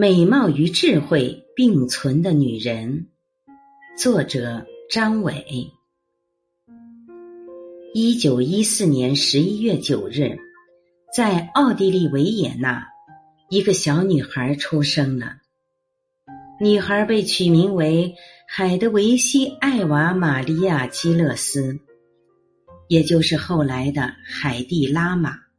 [0.00, 3.08] 美貌与智慧并存的女人，
[3.98, 5.70] 作者张伟。
[7.92, 10.38] 一九一四年十一月九日，
[11.14, 12.88] 在奥地利维也纳，
[13.50, 15.36] 一个小女孩出生了。
[16.58, 18.14] 女孩被取名为
[18.48, 21.78] 海德维希·艾娃·玛利亚·基勒斯，
[22.88, 25.49] 也就是后来的海蒂·拉玛。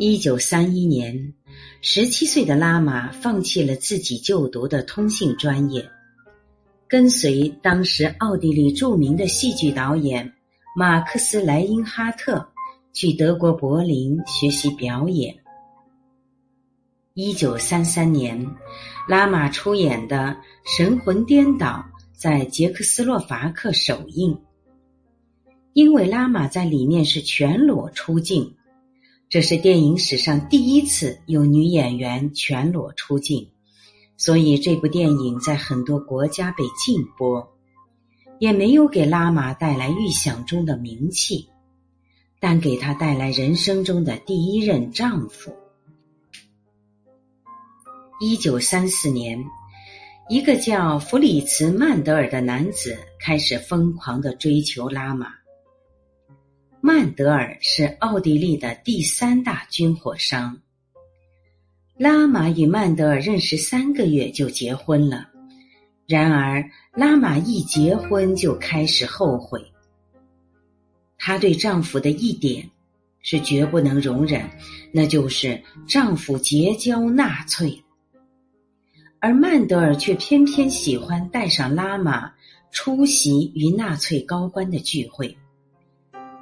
[0.00, 1.34] 一九三一年。
[1.82, 5.90] 十七岁的拉玛放弃了自己就读的通信专业，
[6.86, 10.32] 跟随当时奥地利著名的戏剧导演
[10.76, 12.48] 马克思·莱因哈特
[12.92, 15.36] 去德国柏林学习表演。
[17.14, 18.46] 一九三三年，
[19.08, 20.16] 拉玛出演的
[20.76, 21.84] 《神魂颠倒》
[22.16, 24.38] 在捷克斯洛伐克首映，
[25.72, 28.54] 因为拉玛在里面是全裸出镜。
[29.30, 33.50] 这是电影史上第一次有女演员全裸出镜，
[34.16, 37.46] 所以这部电影在很多国家被禁播，
[38.38, 41.46] 也没有给拉玛带来预想中的名气，
[42.40, 45.54] 但给她带来人生中的第一任丈夫。
[48.20, 49.44] 一九三四年，
[50.30, 55.37] 一个叫弗里茨·曼德尔的男子开始疯狂的追求拉玛。
[56.88, 60.58] 曼德尔是奥地利的第三大军火商。
[61.98, 65.28] 拉玛与曼德尔认识三个月就结婚了，
[66.06, 69.62] 然而拉玛一结婚就开始后悔。
[71.18, 72.66] 她对丈夫的一点
[73.20, 74.48] 是绝不能容忍，
[74.90, 77.84] 那就是丈夫结交纳粹。
[79.20, 82.32] 而曼德尔却偏偏喜欢带上拉玛
[82.70, 85.36] 出席与纳粹高官的聚会。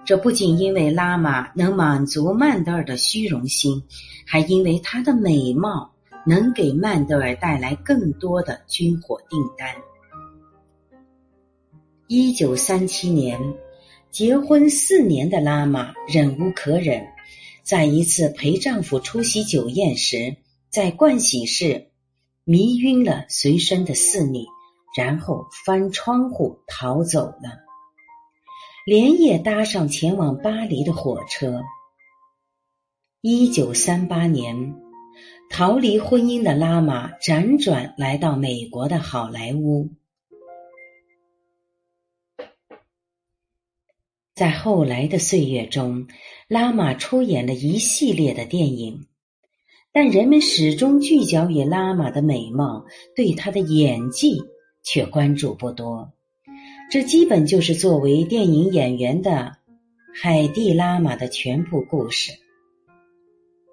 [0.06, 3.82] 这不仅因为拉玛能满足曼德尔的虚荣心，
[4.24, 5.92] 还因为她的美貌
[6.24, 9.68] 能给曼德尔带来更多的军火订单。
[12.06, 13.36] 一九三七年，
[14.12, 17.04] 结婚四年的拉玛忍无可忍，
[17.64, 20.36] 在一次陪丈夫出席酒宴时，
[20.70, 21.90] 在盥洗室
[22.44, 24.44] 迷晕了随身的侍女，
[24.96, 27.65] 然后翻窗户逃走了。
[28.86, 31.60] 连夜搭上前往巴黎的火车。
[33.20, 34.76] 一九三八年，
[35.50, 39.90] 逃离婚姻的拉玛辗转来到美国的好莱坞。
[44.36, 46.06] 在后来的岁月中，
[46.46, 49.08] 拉玛出演了一系列的电影，
[49.90, 52.86] 但人们始终聚焦于拉玛的美貌，
[53.16, 54.40] 对她的演技
[54.84, 56.12] 却关注不多。
[56.88, 59.56] 这基本就是作为电影演员的
[60.14, 62.30] 海蒂·拉玛的全部故事。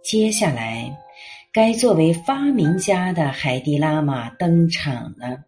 [0.04, 0.98] 接下来，
[1.54, 5.44] 该作为发明家的海蒂·拉玛登场了。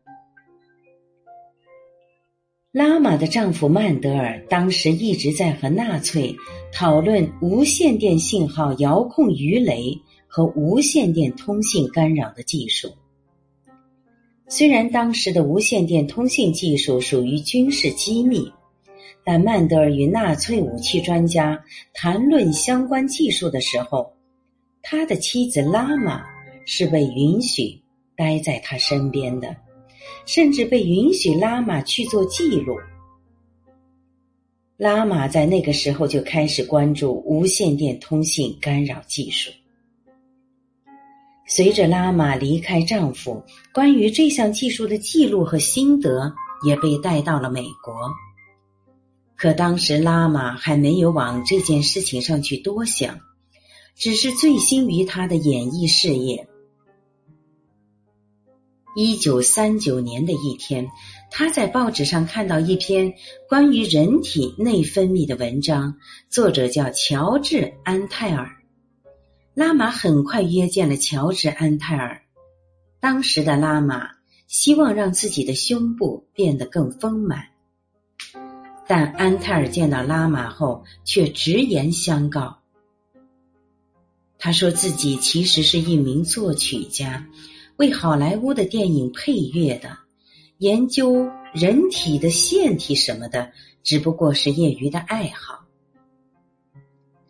[2.72, 6.36] 拉玛的丈夫曼德尔当时一直在和纳粹
[6.72, 12.90] 讨论无线电信号遥控鱼雷和无线电通信干扰的技术。
[14.48, 18.48] 虽然当时的无线电通信技术属于军事机密，
[19.24, 21.60] 但曼德尔与纳粹武器专家
[21.94, 24.14] 谈论相关技术的时候，
[24.84, 26.24] 他的妻子拉玛
[26.66, 27.82] 是被允许
[28.16, 29.56] 待在他身边的，
[30.28, 32.78] 甚至被允许拉玛去做记录。
[34.78, 39.50] 拉玛在那个时候就开始关注无线电通信干扰技术。
[41.48, 46.34] 随着拉玛离开丈夫，关于这项技术的记录和心得
[46.66, 48.12] 也被带到了美国。
[49.38, 53.20] 可当时拉玛还没有往这件事情上去多想，
[53.96, 56.48] 只是醉心于他的演艺事业。
[58.96, 60.88] 一九三九年的一天，
[61.30, 63.14] 他在报纸上看到一篇
[63.50, 65.94] 关于人体内分泌的文章，
[66.30, 68.50] 作者叫乔治·安泰尔。
[69.55, 72.22] 拉玛很快约见了乔治·安泰尔。
[72.99, 74.09] 当时的拉玛
[74.47, 77.47] 希望让自己的胸部变得更丰满，
[78.85, 82.57] 但安泰尔见到拉玛后却直言相告。
[84.37, 87.25] 他说自己其实是一名作曲家，
[87.78, 89.97] 为好莱坞的电影配乐的，
[90.57, 93.53] 研究人体的腺体什么的，
[93.84, 95.63] 只不过是业余的爱好。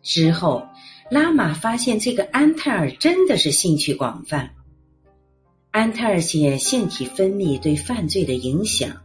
[0.02, 0.66] 之后。
[1.08, 4.54] 拉玛发现这个安泰尔真的是兴趣广泛。
[5.70, 9.02] 安泰尔写腺体分泌对犯罪的影响，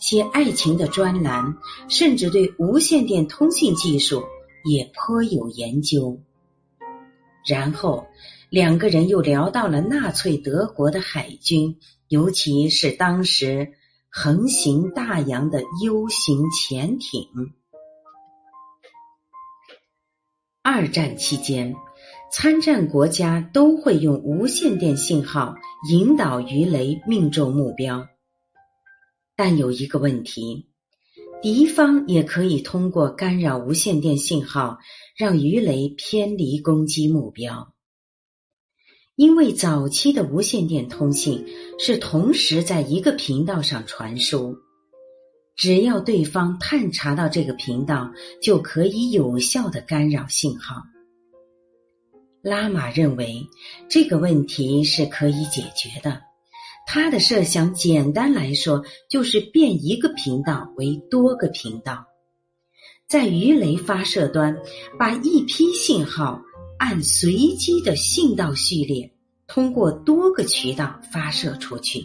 [0.00, 1.56] 写爱情的专栏，
[1.88, 4.24] 甚至对无线电通信技术
[4.64, 6.20] 也颇有研究。
[7.46, 8.08] 然后
[8.50, 13.74] 两个人又聊到了纳粹德国的海军，尤其是当时
[14.08, 17.28] 横行大洋的 U 型潜艇。
[20.70, 21.74] 二战期间，
[22.30, 25.54] 参战国家都会用无线电信号
[25.90, 28.06] 引导鱼雷命中目标，
[29.34, 30.68] 但有一个问题。
[31.40, 34.76] 敌方也可以通过干扰无线电信号，
[35.16, 37.72] 让鱼雷偏离攻击目标。
[39.16, 41.46] 因为早期的无线电通信
[41.78, 44.58] 是同时在一个频道上传输，
[45.58, 50.84] 只要对方探查到这个频道，就可以有效的干扰信号。
[52.40, 53.44] 拉玛认为
[53.88, 56.22] 这个问题是可以解决的。
[56.86, 62.06] 他的设想简单来说，就是变一个频道为多个频道，
[63.08, 64.56] 在鱼雷发射端
[64.96, 66.40] 把一批信号
[66.78, 69.12] 按随机的信道序列，
[69.48, 72.00] 通过多个渠道发射出去；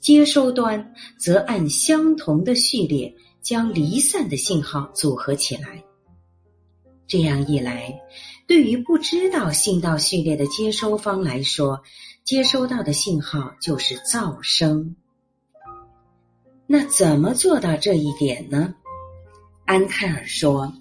[0.00, 5.84] 接收端则按相同的序列将离散的信号组合起来。
[7.06, 8.00] 这样一来，
[8.46, 11.82] 对于不知道信道序列的接收方来说，
[12.24, 14.94] 接收到的信号就是噪声。
[16.66, 18.74] 那怎么做到这一点呢？
[19.66, 20.72] 安泰尔说：“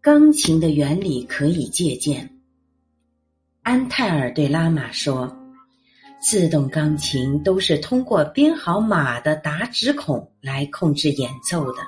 [0.00, 2.38] 钢琴的原理可以借鉴。”
[3.64, 5.34] 安泰尔对拉玛说
[6.20, 11.78] ：“自动钢琴都是通过编好码的打指孔来控制演奏的，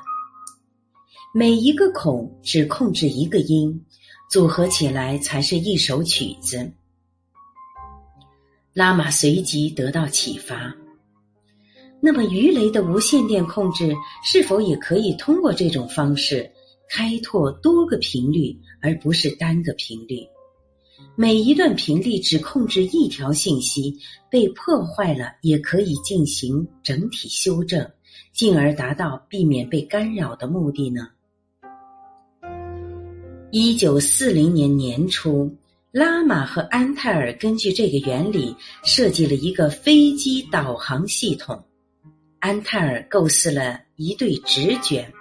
[1.34, 3.84] 每一个孔只控制一个音，
[4.30, 6.72] 组合起来才是一首曲子。”
[8.72, 10.72] 拉玛随即得到启发。
[12.00, 13.94] 那么，鱼雷的无线电控制
[14.24, 16.50] 是否也可以通过这种方式
[16.88, 20.24] 开拓多个频率，而不是单个频率？
[21.17, 23.99] 每一段频率只控制一条信息，
[24.31, 27.88] 被破坏了也可以进行整体修正，
[28.32, 31.08] 进而达到避免被干扰的目的呢？
[33.50, 35.55] 一九四零年年初。
[35.93, 38.55] 拉玛和安泰尔根据这个原理
[38.85, 41.61] 设计了一个飞机导航系统。
[42.38, 45.12] 安泰尔构思了一对直卷，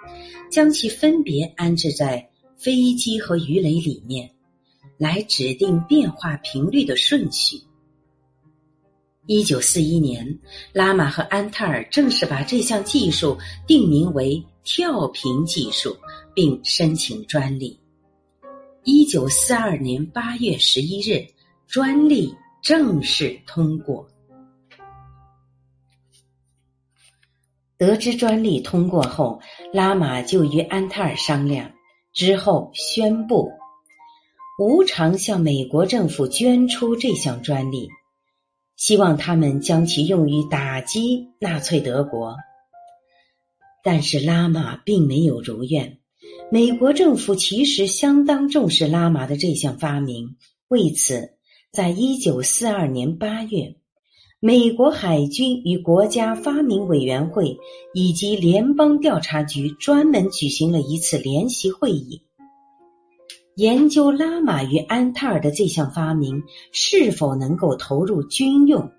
[0.48, 2.24] 将其分别安置在
[2.56, 4.30] 飞机和鱼雷里面，
[5.00, 7.58] 来指定变化频率的顺序。
[9.24, 10.38] 一九四一年，
[10.74, 15.96] 拉玛和安泰尔正式把这项技术定名为跳频技术，
[16.34, 17.80] 并申请专利。
[18.84, 21.26] 一九四二年八月十一日，
[21.66, 24.06] 专利正式通过。
[27.78, 29.40] 得知专利通过后，
[29.72, 31.72] 拉玛就与安泰尔商量，
[32.12, 33.50] 之后宣布
[34.60, 37.88] 无偿向美国政府捐出这项专利，
[38.76, 42.36] 希望他们将其用于打击纳粹德国。
[43.82, 46.00] 但是拉玛并没有如愿。
[46.52, 50.36] 美国政府其实相当重视拉玛的这项发明，
[50.68, 51.30] 为此，
[51.72, 53.76] 在一九四二年八月，
[54.40, 57.56] 美国海军与国家发明委员会
[57.94, 62.24] 以及联邦调查局专门举行了一次联席会议，
[63.60, 68.90] 研究拉玛与安泰尔的这项发明是否能够投入军用。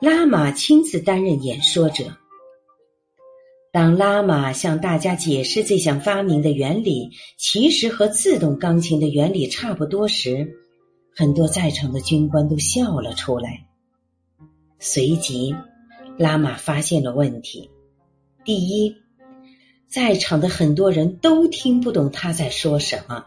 [0.00, 2.16] 拉玛亲自担任演说者。
[3.72, 10.56] 当拉玛向大家解释这项发明的原理其实和自动钢琴的原理差不多时，
[11.14, 13.66] 很多在场的军官都笑了出来。
[14.78, 15.54] 随即，
[16.16, 17.68] 拉玛发现了问题：
[18.46, 18.96] 第一，
[19.90, 23.26] 在场的很多人都听不懂他在说什么。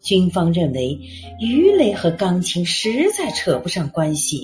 [0.00, 0.98] 军方认为
[1.40, 4.42] 鱼雷和钢琴实在扯不上关系，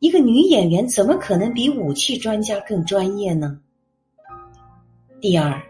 [0.00, 3.60] 一个女演员怎么可能比武器专家更专业呢？
[5.22, 5.62] 第二，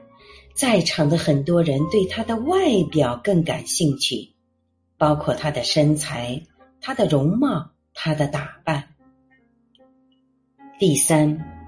[0.54, 4.32] 在场的很多人对他的外表更感兴趣，
[4.98, 6.42] 包括他的身材、
[6.80, 8.88] 他的容貌、他的打扮。
[10.80, 11.59] 第三，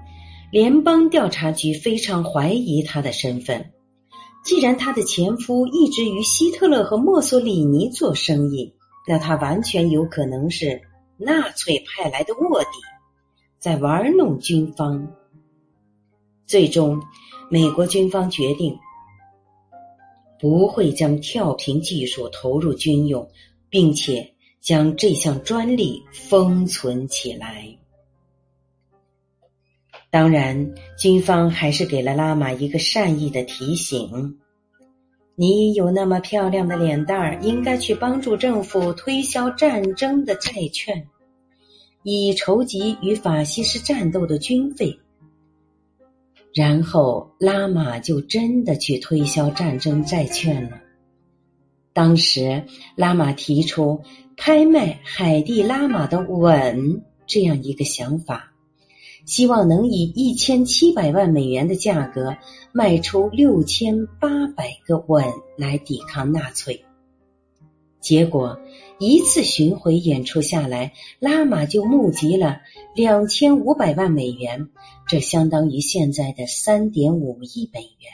[0.53, 3.71] 联邦调查局非常怀疑他的身份。
[4.45, 8.71] 既然他的前夫一直与希特勒和墨索里尼做生意，
[9.07, 10.79] 那他完全有可能是
[11.17, 12.67] 纳粹派来的卧底，
[13.57, 15.11] 在玩弄军方。
[16.45, 17.01] 最终。
[17.49, 18.77] 美国军方决定
[20.39, 23.27] 不会将跳频技术投入军用，
[23.69, 27.75] 并且将这项专利封存起来。
[30.13, 34.37] 当然，军方还是给了拉玛一个善意的提醒：
[35.33, 41.07] 你有那么漂亮的脸蛋儿，应该去帮助政府推销战争的债券，
[42.03, 44.99] 以筹集与法西斯战斗的军费。
[46.53, 50.79] 然后拉玛就真的去推销战争债券了。
[51.91, 52.65] 当时
[52.95, 54.03] 拉玛提出
[54.37, 58.52] 拍卖海蒂拉玛的吻这样一个想法。
[59.25, 62.35] 希望能以一千七百万美元的价格
[62.73, 65.25] 卖出六千八百个吻
[65.57, 66.83] 来抵抗纳粹。
[68.01, 68.59] 结果
[68.99, 72.59] 一次巡回演出下来，拉玛就募集了
[72.93, 74.69] 两千五百万美元，
[75.07, 78.11] 这相当于现在的三点五亿美元。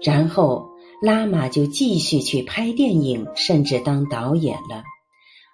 [0.00, 0.68] 然后
[1.02, 4.84] 拉玛就继续去拍电影，甚至当导演了。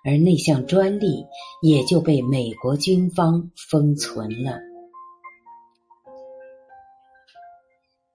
[0.05, 1.25] 而那项专利
[1.63, 4.59] 也就被美国军方封存了。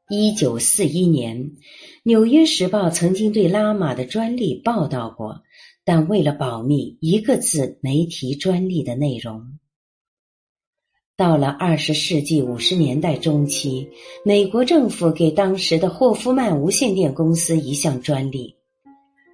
[0.10, 1.44] 一九四一年，
[2.04, 5.42] 《纽约时报》曾经对拉玛的专利报道过，
[5.84, 9.60] 但为了保密，一个字没提专利的内容。
[11.16, 13.90] 到了二十世纪五十年代中期，
[14.26, 18.56] 美国政府给当时的霍夫曼无线电公司一项专利。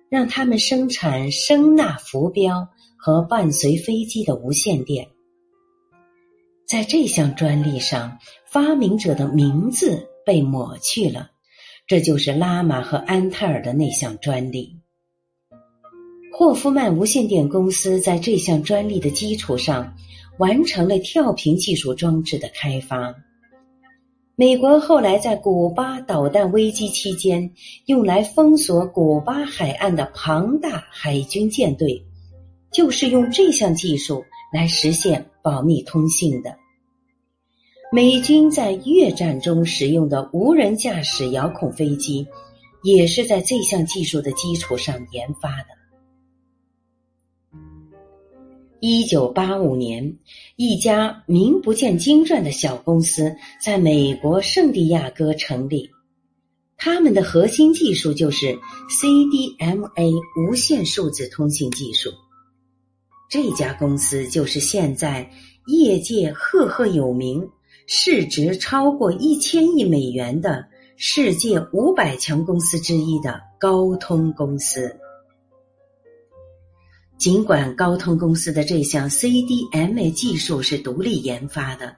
[0.09, 5.07] 让他们生产声纳浮标和伴随飞机的无线电。
[6.67, 11.31] 在这项专利上，发明者的名字被抹去了，
[11.87, 14.79] 这就是拉玛和安泰尔的那项专利。
[16.31, 19.95] 霍夫曼无线电公司在这项专利的基础上，
[20.37, 23.15] 完成了跳频技术装置的开发。
[24.39, 27.51] 美国后来在古巴导弹危机期间，
[27.87, 32.01] 用来封锁古巴海岸的庞大海军舰队，
[32.71, 36.55] 就是用这项技术来实现保密通信的。
[37.91, 42.25] 美军在越战中使用的无人驾驶遥控飞机，
[42.81, 45.78] 也是在这项技术的基础上研发的。
[48.81, 50.17] 一九八五年，
[50.55, 55.89] 一家名不见经传的小公司在美国圣地亚哥成立。
[56.77, 58.57] 他们的核心技术就是
[58.89, 62.09] CDMA 无线数字通信技术。
[63.29, 65.29] 这家公司就是现在
[65.67, 67.49] 业界赫赫有名、
[67.85, 74.95] 市值超过一千亿美元的世界五百强公司之一的高通公司。
[77.19, 81.97] 尽管高通公司的这项 CDMA 技术是独立研发的，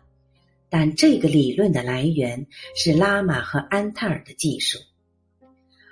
[0.67, 4.79] 但这个理论的来源是拉玛和安泰尔的技术，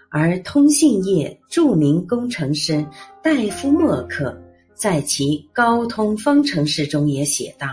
[0.10, 2.84] 而通信业著名工程师
[3.22, 4.36] 戴夫默克
[4.74, 7.68] 在其高通方程式中也写道：“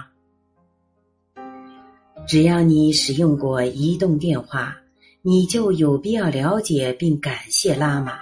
[2.28, 4.76] 只要你使用过移动电话，
[5.22, 8.18] 你就有必要了解并感谢拉玛。”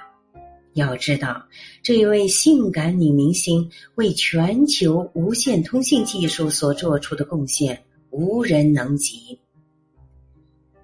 [0.74, 1.46] 要知道，
[1.82, 9.38] 这位性感女明星为全球无线通信技术所做出的贡献无人能及。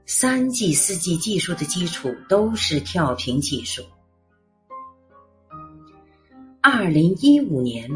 [0.06, 3.82] 三 G、四 G 技术的基础都是跳频技术。
[6.60, 7.90] 二零一五年，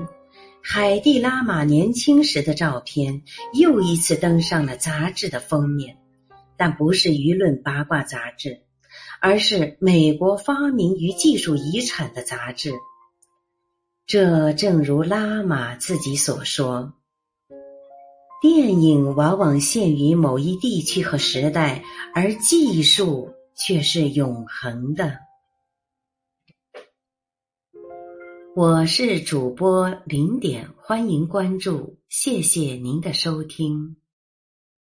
[0.60, 3.22] 海蒂拉玛年轻时的照片
[3.52, 5.96] 又一次登上了杂志的封面，
[6.56, 8.63] 但不是舆论八卦杂志。
[9.26, 12.75] 而是美国发明与技术遗产的杂志。
[14.04, 16.93] 这正如拉玛自己所说
[18.43, 21.83] ：“电影往往限于某一地区和时代，
[22.14, 25.21] 而技术却是永恒的。”
[28.54, 33.97] 我是主播零点，欢迎关注，谢谢您的收听。